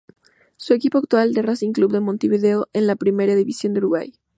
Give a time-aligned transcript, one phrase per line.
[0.57, 4.11] Su equipo actual es Racing Club de Montevideo de la Primera División de Uruguay.